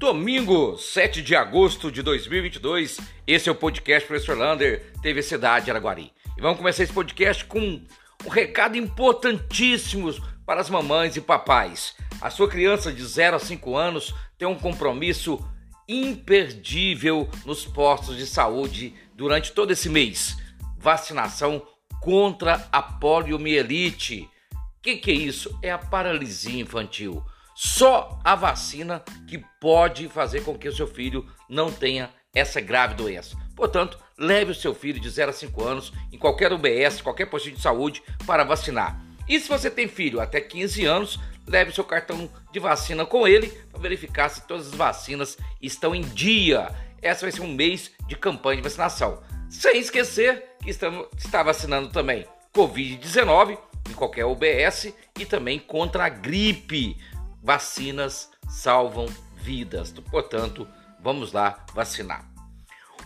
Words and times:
Domingo, 0.00 0.78
7 0.78 1.20
de 1.20 1.36
agosto 1.36 1.92
de 1.92 2.02
2022, 2.02 3.00
esse 3.26 3.50
é 3.50 3.52
o 3.52 3.54
podcast 3.54 4.08
Professor 4.08 4.34
Lander, 4.34 4.90
TV 5.02 5.22
Cidade 5.22 5.70
Araguari. 5.70 6.10
E 6.38 6.40
vamos 6.40 6.56
começar 6.56 6.84
esse 6.84 6.92
podcast 6.92 7.44
com 7.44 7.60
um 7.60 8.28
recado 8.30 8.78
importantíssimo 8.78 10.10
para 10.46 10.58
as 10.58 10.70
mamães 10.70 11.16
e 11.16 11.20
papais. 11.20 11.94
A 12.18 12.30
sua 12.30 12.48
criança 12.48 12.90
de 12.90 13.04
0 13.04 13.36
a 13.36 13.38
5 13.38 13.76
anos 13.76 14.14
tem 14.38 14.48
um 14.48 14.54
compromisso 14.54 15.38
imperdível 15.86 17.28
nos 17.44 17.66
postos 17.66 18.16
de 18.16 18.26
saúde 18.26 18.94
durante 19.14 19.52
todo 19.52 19.70
esse 19.70 19.90
mês. 19.90 20.34
Vacinação 20.78 21.62
contra 22.00 22.66
a 22.72 22.80
poliomielite. 22.80 24.30
O 24.54 24.80
que, 24.80 24.96
que 24.96 25.10
é 25.10 25.14
isso? 25.14 25.54
É 25.60 25.70
a 25.70 25.76
paralisia 25.76 26.58
infantil. 26.58 27.22
Só 27.62 28.18
a 28.24 28.34
vacina 28.34 29.04
que 29.28 29.36
pode 29.60 30.08
fazer 30.08 30.42
com 30.42 30.56
que 30.56 30.66
o 30.66 30.74
seu 30.74 30.86
filho 30.86 31.26
não 31.46 31.70
tenha 31.70 32.08
essa 32.34 32.58
grave 32.58 32.94
doença. 32.94 33.36
Portanto, 33.54 33.98
leve 34.16 34.52
o 34.52 34.54
seu 34.54 34.74
filho 34.74 34.98
de 34.98 35.10
0 35.10 35.28
a 35.28 35.34
5 35.34 35.62
anos 35.62 35.92
em 36.10 36.16
qualquer 36.16 36.54
UBS, 36.54 37.02
qualquer 37.02 37.26
postinho 37.26 37.56
de 37.56 37.60
saúde 37.60 38.02
para 38.26 38.44
vacinar. 38.44 38.98
E 39.28 39.38
se 39.38 39.46
você 39.46 39.70
tem 39.70 39.86
filho 39.86 40.22
até 40.22 40.40
15 40.40 40.86
anos, 40.86 41.20
leve 41.46 41.70
o 41.70 41.74
seu 41.74 41.84
cartão 41.84 42.30
de 42.50 42.58
vacina 42.58 43.04
com 43.04 43.28
ele 43.28 43.48
para 43.70 43.82
verificar 43.82 44.30
se 44.30 44.46
todas 44.46 44.68
as 44.68 44.74
vacinas 44.74 45.36
estão 45.60 45.94
em 45.94 46.00
dia. 46.00 46.74
Essa 47.02 47.26
vai 47.26 47.30
ser 47.30 47.42
um 47.42 47.54
mês 47.54 47.90
de 48.08 48.16
campanha 48.16 48.56
de 48.56 48.62
vacinação. 48.62 49.22
Sem 49.50 49.78
esquecer 49.78 50.56
que 50.62 50.70
estamos, 50.70 51.08
está 51.18 51.42
vacinando 51.42 51.90
também 51.90 52.26
Covid-19 52.54 53.58
em 53.90 53.92
qualquer 53.92 54.24
UBS 54.24 54.94
e 55.18 55.26
também 55.26 55.58
contra 55.58 56.06
a 56.06 56.08
gripe. 56.08 56.96
Vacinas 57.42 58.30
salvam 58.48 59.06
vidas. 59.36 59.92
Portanto, 60.10 60.66
vamos 61.00 61.32
lá 61.32 61.64
vacinar. 61.74 62.30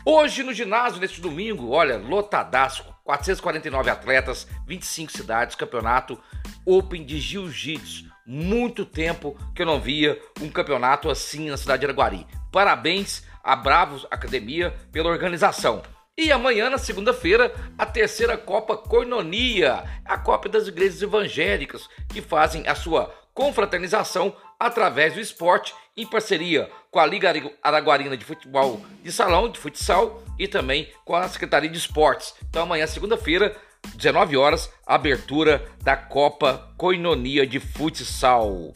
Hoje 0.04 0.42
no 0.42 0.52
ginásio, 0.52 1.00
neste 1.00 1.20
domingo, 1.20 1.70
olha, 1.70 1.96
lotadaço, 1.96 2.84
449 3.04 3.90
atletas, 3.90 4.46
25 4.66 5.12
cidades, 5.12 5.56
campeonato 5.56 6.18
Open 6.66 7.04
de 7.04 7.18
Jiu-Jitsu. 7.18 8.12
Muito 8.26 8.84
tempo 8.84 9.36
que 9.54 9.62
eu 9.62 9.66
não 9.66 9.80
via 9.80 10.20
um 10.40 10.48
campeonato 10.50 11.10
assim 11.10 11.48
na 11.48 11.56
cidade 11.56 11.80
de 11.80 11.86
Araguari. 11.86 12.26
Parabéns 12.50 13.24
a 13.42 13.54
Bravos 13.54 14.06
Academia 14.10 14.74
pela 14.90 15.10
organização. 15.10 15.82
E 16.16 16.30
amanhã, 16.30 16.70
na 16.70 16.78
segunda-feira, 16.78 17.52
a 17.76 17.84
terceira 17.84 18.36
Copa 18.38 18.76
Coinonia, 18.76 19.84
a 20.04 20.16
Copa 20.16 20.48
das 20.48 20.68
Igrejas 20.68 21.02
Evangélicas, 21.02 21.88
que 22.08 22.22
fazem 22.22 22.68
a 22.68 22.74
sua 22.74 23.12
confraternização 23.34 24.34
através 24.58 25.14
do 25.14 25.20
esporte, 25.20 25.74
em 25.96 26.06
parceria 26.06 26.70
com 26.90 27.00
a 27.00 27.06
Liga 27.06 27.32
Araguarina 27.62 28.16
de 28.16 28.24
Futebol 28.24 28.80
de 29.02 29.10
Salão, 29.10 29.48
de 29.48 29.58
Futsal, 29.58 30.22
e 30.38 30.46
também 30.46 30.88
com 31.04 31.14
a 31.14 31.28
Secretaria 31.28 31.68
de 31.68 31.76
Esportes. 31.76 32.34
Então, 32.48 32.62
amanhã, 32.62 32.86
segunda-feira, 32.86 33.56
19 33.96 34.36
horas, 34.36 34.72
abertura 34.86 35.68
da 35.82 35.96
Copa 35.96 36.72
Coinonia 36.78 37.46
de 37.46 37.60
Futsal. 37.60 38.72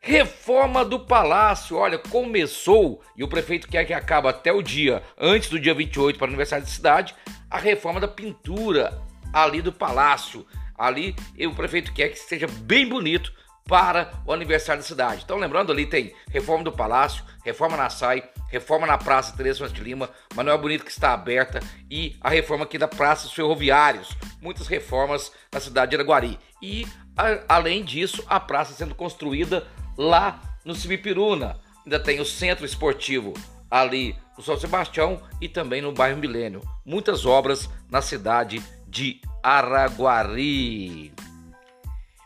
Reforma 0.00 0.84
do 0.84 0.98
Palácio, 0.98 1.76
olha, 1.76 1.96
começou 1.96 3.00
e 3.16 3.22
o 3.22 3.28
prefeito 3.28 3.68
quer 3.68 3.84
que 3.84 3.94
acabe 3.94 4.28
até 4.28 4.52
o 4.52 4.60
dia 4.60 5.02
antes 5.16 5.48
do 5.48 5.60
dia 5.60 5.72
28 5.72 6.18
para 6.18 6.26
aniversário 6.26 6.64
da 6.64 6.70
cidade, 6.70 7.14
a 7.48 7.56
reforma 7.56 8.00
da 8.00 8.08
pintura 8.08 9.00
ali 9.32 9.62
do 9.62 9.72
palácio. 9.72 10.44
Ali 10.76 11.14
o 11.38 11.54
prefeito 11.54 11.92
quer 11.92 12.08
que 12.08 12.18
seja 12.18 12.48
bem 12.48 12.88
bonito 12.88 13.32
para 13.64 14.12
o 14.26 14.32
aniversário 14.32 14.82
da 14.82 14.86
cidade. 14.86 15.22
Então, 15.24 15.38
lembrando, 15.38 15.72
ali 15.72 15.86
tem 15.86 16.14
reforma 16.30 16.64
do 16.64 16.72
palácio, 16.72 17.24
reforma 17.44 17.76
na 17.76 17.88
SAI, 17.88 18.22
reforma 18.48 18.86
na 18.86 18.98
Praça 18.98 19.36
Teresa 19.36 19.68
de 19.68 19.80
Lima, 19.80 20.10
Manuel 20.34 20.58
Bonito 20.58 20.84
que 20.84 20.90
está 20.90 21.12
aberta 21.12 21.60
e 21.90 22.16
a 22.20 22.28
reforma 22.28 22.64
aqui 22.64 22.76
da 22.76 22.88
Praça 22.88 23.24
dos 23.24 23.32
Ferroviários. 23.32 24.16
Muitas 24.40 24.66
reformas 24.66 25.32
na 25.52 25.60
cidade 25.60 25.90
de 25.90 25.96
Araguari. 25.96 26.38
E, 26.60 26.86
a, 27.16 27.56
além 27.56 27.84
disso, 27.84 28.24
a 28.28 28.38
praça 28.38 28.72
sendo 28.74 28.94
construída 28.94 29.66
lá 29.96 30.40
no 30.64 30.74
Cibipiruna. 30.74 31.58
Ainda 31.84 31.98
tem 31.98 32.20
o 32.20 32.24
centro 32.24 32.64
esportivo 32.64 33.34
ali 33.70 34.14
no 34.36 34.44
São 34.44 34.56
Sebastião 34.58 35.20
e 35.40 35.48
também 35.48 35.80
no 35.80 35.92
bairro 35.92 36.18
Milênio. 36.18 36.62
Muitas 36.84 37.24
obras 37.24 37.68
na 37.90 38.02
cidade 38.02 38.62
de 38.86 39.20
Araguari. 39.42 41.12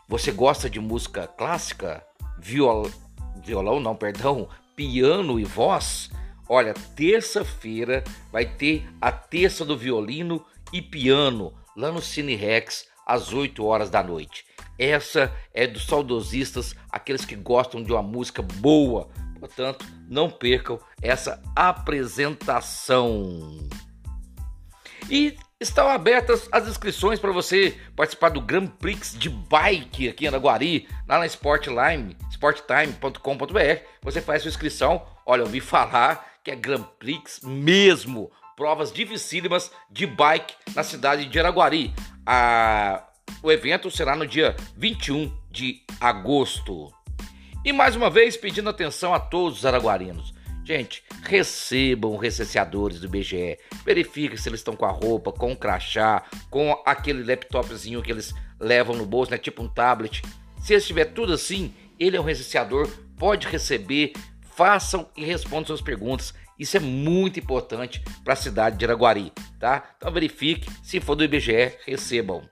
Você 0.09 0.31
gosta 0.31 0.69
de 0.69 0.79
música 0.79 1.27
clássica? 1.27 2.01
Viol... 2.39 2.89
Violão, 3.43 3.79
não, 3.79 3.95
perdão, 3.95 4.47
piano 4.73 5.39
e 5.39 5.43
voz? 5.43 6.09
Olha, 6.47 6.73
terça-feira 6.95 8.03
vai 8.31 8.45
ter 8.45 8.87
a 9.01 9.11
terça 9.11 9.65
do 9.65 9.77
violino 9.77 10.43
e 10.71 10.81
piano 10.81 11.53
lá 11.75 11.91
no 11.91 12.01
Cine 12.01 12.35
Rex 12.35 12.87
às 13.05 13.33
8 13.33 13.63
horas 13.65 13.89
da 13.89 14.01
noite. 14.01 14.45
Essa 14.79 15.35
é 15.53 15.67
dos 15.67 15.85
saudosistas, 15.85 16.73
aqueles 16.89 17.25
que 17.25 17.35
gostam 17.35 17.83
de 17.83 17.91
uma 17.91 18.01
música 18.01 18.41
boa. 18.41 19.09
Portanto, 19.39 19.85
não 20.07 20.29
percam 20.29 20.79
essa 21.01 21.41
apresentação. 21.53 23.59
E 25.09 25.35
estão 25.59 25.89
abertas 25.89 26.47
as 26.51 26.67
inscrições 26.67 27.19
para 27.19 27.31
você 27.31 27.75
participar 27.95 28.29
do 28.29 28.41
Grand 28.41 28.67
Prix 28.67 29.17
de 29.17 29.29
bike 29.29 30.09
aqui 30.09 30.25
em 30.25 30.27
Araguari, 30.27 30.87
lá 31.07 31.19
na 31.19 31.25
Sportline, 31.25 32.15
sporttime.com.br. 32.31 33.83
Você 34.01 34.21
faz 34.21 34.43
sua 34.43 34.49
inscrição. 34.49 35.05
Olha, 35.25 35.41
eu 35.41 35.45
ouvi 35.45 35.59
falar 35.59 36.39
que 36.43 36.51
é 36.51 36.55
Grand 36.55 36.83
Prix 36.99 37.41
mesmo. 37.43 38.31
Provas 38.55 38.91
dificílimas 38.91 39.71
de 39.89 40.05
bike 40.05 40.55
na 40.75 40.83
cidade 40.83 41.25
de 41.25 41.39
Araguari. 41.39 41.93
A 42.25 43.03
o 43.43 43.51
evento 43.51 43.91
será 43.91 44.15
no 44.15 44.25
dia 44.25 44.55
21 44.75 45.31
de 45.51 45.83
agosto. 45.99 46.91
E 47.63 47.71
mais 47.71 47.95
uma 47.95 48.09
vez 48.09 48.37
pedindo 48.37 48.69
atenção 48.69 49.13
a 49.13 49.19
todos 49.19 49.59
os 49.59 49.65
araguarinos. 49.65 50.33
Gente, 50.67 51.01
recebam 51.23 52.17
recenseadores 52.17 52.99
do 52.99 53.05
IBGE. 53.05 53.57
Verifiquem 53.85 54.35
se 54.35 54.49
eles 54.49 54.59
estão 54.59 54.75
com 54.75 54.83
a 54.83 54.91
roupa, 54.91 55.31
com 55.31 55.53
o 55.53 55.55
crachá, 55.55 56.23
com 56.49 56.73
aquele 56.85 57.23
laptopzinho 57.23 58.01
que 58.01 58.11
eles 58.11 58.33
levam 58.59 58.93
no 58.93 59.05
bolso, 59.05 59.31
né? 59.31 59.37
Tipo 59.37 59.63
um 59.63 59.69
tablet. 59.69 60.21
Se 60.61 60.73
estiver 60.73 61.05
tudo 61.05 61.31
assim, 61.31 61.73
ele 61.97 62.17
é 62.17 62.19
um 62.19 62.23
recenseador, 62.25 62.85
pode 63.15 63.47
receber, 63.47 64.11
façam 64.57 65.09
e 65.15 65.23
respondam 65.23 65.67
suas 65.67 65.79
perguntas. 65.79 66.33
Isso 66.59 66.75
é 66.75 66.81
muito 66.81 67.39
importante 67.39 68.03
para 68.25 68.33
a 68.33 68.35
cidade 68.35 68.77
de 68.77 68.83
Araguari, 68.83 69.31
tá? 69.57 69.91
Então 69.95 70.11
verifique, 70.11 70.69
se 70.83 70.99
for 70.99 71.15
do 71.15 71.23
IBGE, 71.23 71.77
recebam. 71.85 72.43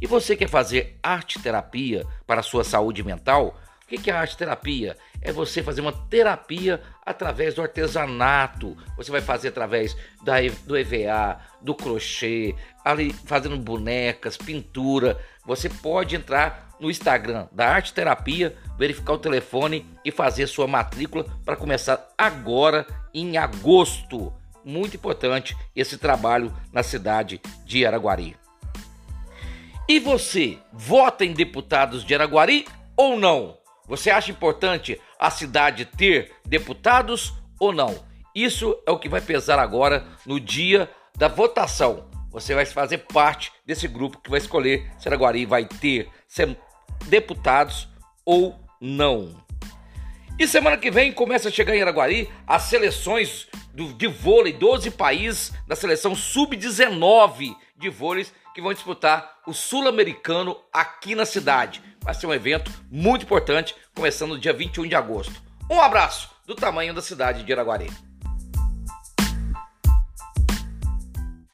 E 0.00 0.06
você 0.06 0.34
quer 0.34 0.48
fazer 0.48 0.98
arte 1.02 1.38
terapia 1.38 2.06
para 2.26 2.40
a 2.40 2.42
sua 2.42 2.64
saúde 2.64 3.02
mental? 3.02 3.60
O 3.84 3.98
que 3.98 4.10
é 4.10 4.14
arte 4.14 4.36
terapia? 4.36 4.96
É 5.20 5.30
você 5.30 5.62
fazer 5.62 5.82
uma 5.82 5.92
terapia 5.92 6.80
através 7.04 7.54
do 7.54 7.60
artesanato. 7.60 8.76
Você 8.96 9.10
vai 9.10 9.20
fazer 9.20 9.48
através 9.48 9.94
da, 10.22 10.36
do 10.64 10.76
EVA, 10.76 11.38
do 11.60 11.74
crochê, 11.74 12.54
ali 12.82 13.12
fazendo 13.12 13.58
bonecas, 13.58 14.38
pintura. 14.38 15.20
Você 15.44 15.68
pode 15.68 16.16
entrar 16.16 16.74
no 16.80 16.90
Instagram 16.90 17.46
da 17.52 17.68
Arte 17.68 17.92
Terapia, 17.92 18.56
verificar 18.78 19.12
o 19.12 19.18
telefone 19.18 19.86
e 20.04 20.10
fazer 20.10 20.46
sua 20.46 20.66
matrícula 20.66 21.26
para 21.44 21.56
começar 21.56 22.08
agora 22.16 22.86
em 23.12 23.36
agosto. 23.36 24.32
Muito 24.64 24.96
importante 24.96 25.54
esse 25.76 25.98
trabalho 25.98 26.52
na 26.72 26.82
cidade 26.82 27.40
de 27.66 27.84
Araguari. 27.84 28.34
E 29.86 30.00
você, 30.00 30.58
vota 30.72 31.24
em 31.24 31.34
deputados 31.34 32.02
de 32.02 32.14
Araguari 32.14 32.66
ou 32.96 33.18
não? 33.18 33.63
Você 33.86 34.10
acha 34.10 34.30
importante 34.30 35.00
a 35.18 35.30
cidade 35.30 35.84
ter 35.84 36.32
deputados 36.46 37.34
ou 37.58 37.72
não? 37.72 37.94
Isso 38.34 38.76
é 38.86 38.90
o 38.90 38.98
que 38.98 39.08
vai 39.08 39.20
pesar 39.20 39.58
agora 39.58 40.06
no 40.26 40.40
dia 40.40 40.90
da 41.16 41.28
votação. 41.28 42.08
Você 42.30 42.54
vai 42.54 42.66
fazer 42.66 42.98
parte 42.98 43.52
desse 43.64 43.86
grupo 43.86 44.20
que 44.20 44.30
vai 44.30 44.38
escolher 44.38 44.90
se 44.98 45.06
Araguari 45.06 45.46
vai 45.46 45.66
ter 45.66 46.08
deputados 47.06 47.88
ou 48.24 48.58
não. 48.80 49.44
E 50.36 50.48
semana 50.48 50.76
que 50.76 50.90
vem 50.90 51.12
começa 51.12 51.48
a 51.48 51.52
chegar 51.52 51.76
em 51.76 51.82
Araguari 51.82 52.28
as 52.44 52.62
seleções 52.62 53.46
do, 53.74 53.92
de 53.92 54.06
vôlei, 54.06 54.52
12 54.52 54.92
países 54.92 55.52
da 55.66 55.74
seleção 55.74 56.14
sub-19 56.14 57.54
de 57.76 57.90
vôlei 57.90 58.26
que 58.54 58.62
vão 58.62 58.72
disputar 58.72 59.40
o 59.46 59.52
Sul-Americano 59.52 60.56
aqui 60.72 61.14
na 61.14 61.26
cidade. 61.26 61.82
Vai 62.00 62.14
ser 62.14 62.26
um 62.26 62.32
evento 62.32 62.70
muito 62.90 63.24
importante, 63.24 63.74
começando 63.94 64.30
no 64.30 64.38
dia 64.38 64.52
21 64.52 64.86
de 64.86 64.94
agosto. 64.94 65.42
Um 65.68 65.80
abraço 65.80 66.30
do 66.46 66.54
tamanho 66.54 66.94
da 66.94 67.02
cidade 67.02 67.42
de 67.42 67.52
Araguari. 67.52 67.90